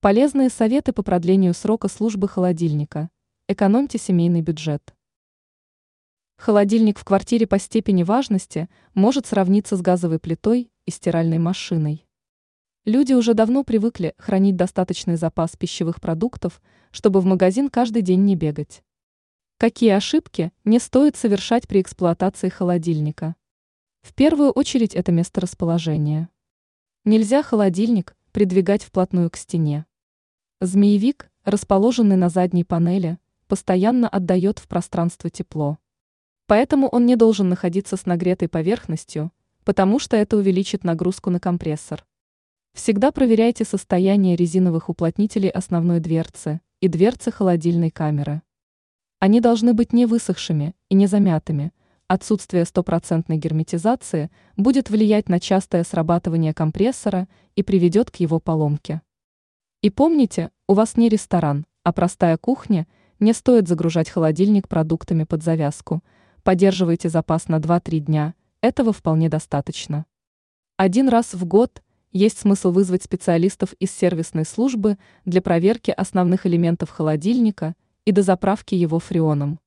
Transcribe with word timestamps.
Полезные 0.00 0.48
советы 0.48 0.92
по 0.92 1.02
продлению 1.02 1.52
срока 1.54 1.88
службы 1.88 2.28
холодильника. 2.28 3.10
Экономьте 3.48 3.98
семейный 3.98 4.42
бюджет. 4.42 4.94
Холодильник 6.36 7.00
в 7.00 7.04
квартире 7.04 7.48
по 7.48 7.58
степени 7.58 8.04
важности 8.04 8.68
может 8.94 9.26
сравниться 9.26 9.76
с 9.76 9.82
газовой 9.82 10.20
плитой 10.20 10.70
и 10.86 10.92
стиральной 10.92 11.38
машиной. 11.38 12.06
Люди 12.84 13.12
уже 13.12 13.34
давно 13.34 13.64
привыкли 13.64 14.14
хранить 14.18 14.54
достаточный 14.54 15.16
запас 15.16 15.56
пищевых 15.56 16.00
продуктов, 16.00 16.62
чтобы 16.92 17.20
в 17.20 17.24
магазин 17.24 17.68
каждый 17.68 18.02
день 18.02 18.22
не 18.24 18.36
бегать. 18.36 18.84
Какие 19.56 19.90
ошибки 19.90 20.52
не 20.62 20.78
стоит 20.78 21.16
совершать 21.16 21.66
при 21.66 21.80
эксплуатации 21.80 22.50
холодильника? 22.50 23.34
В 24.02 24.14
первую 24.14 24.52
очередь 24.52 24.94
это 24.94 25.10
месторасположение. 25.10 26.28
Нельзя 27.04 27.42
холодильник 27.42 28.16
придвигать 28.30 28.84
вплотную 28.84 29.28
к 29.30 29.36
стене. 29.36 29.86
Змеевик, 30.60 31.30
расположенный 31.44 32.16
на 32.16 32.28
задней 32.28 32.64
панели, 32.64 33.18
постоянно 33.46 34.08
отдает 34.08 34.58
в 34.58 34.66
пространство 34.66 35.30
тепло. 35.30 35.78
Поэтому 36.48 36.88
он 36.88 37.06
не 37.06 37.14
должен 37.14 37.48
находиться 37.48 37.96
с 37.96 38.06
нагретой 38.06 38.48
поверхностью, 38.48 39.30
потому 39.62 40.00
что 40.00 40.16
это 40.16 40.36
увеличит 40.36 40.82
нагрузку 40.82 41.30
на 41.30 41.38
компрессор. 41.38 42.04
Всегда 42.72 43.12
проверяйте 43.12 43.64
состояние 43.64 44.34
резиновых 44.34 44.88
уплотнителей 44.88 45.48
основной 45.48 46.00
дверцы 46.00 46.60
и 46.80 46.88
дверцы 46.88 47.30
холодильной 47.30 47.92
камеры. 47.92 48.42
Они 49.20 49.40
должны 49.40 49.74
быть 49.74 49.92
не 49.92 50.06
высохшими 50.06 50.74
и 50.88 50.96
не 50.96 51.06
замятыми. 51.06 51.72
Отсутствие 52.08 52.64
стопроцентной 52.64 53.36
герметизации 53.36 54.32
будет 54.56 54.90
влиять 54.90 55.28
на 55.28 55.38
частое 55.38 55.84
срабатывание 55.84 56.52
компрессора 56.52 57.28
и 57.54 57.62
приведет 57.62 58.10
к 58.10 58.16
его 58.16 58.40
поломке. 58.40 59.02
И 59.80 59.90
помните, 59.90 60.50
у 60.68 60.74
вас 60.74 60.96
не 60.96 61.08
ресторан, 61.08 61.66
а 61.82 61.92
простая 61.92 62.36
кухня, 62.36 62.86
не 63.18 63.32
стоит 63.32 63.66
загружать 63.66 64.08
холодильник 64.08 64.68
продуктами 64.68 65.24
под 65.24 65.42
завязку– 65.42 66.04
Поддерживайте 66.48 67.10
запас 67.10 67.48
на 67.48 67.56
2-3 67.56 67.98
дня, 67.98 68.34
этого 68.62 68.94
вполне 68.94 69.28
достаточно. 69.28 70.06
Один 70.78 71.10
раз 71.10 71.34
в 71.34 71.44
год 71.44 71.82
есть 72.10 72.38
смысл 72.38 72.70
вызвать 72.70 73.02
специалистов 73.02 73.74
из 73.74 73.90
сервисной 73.90 74.46
службы 74.46 74.96
для 75.26 75.42
проверки 75.42 75.90
основных 75.90 76.46
элементов 76.46 76.88
холодильника 76.88 77.74
и 78.06 78.12
дозаправки 78.12 78.74
его 78.74 78.98
фреоном. 78.98 79.60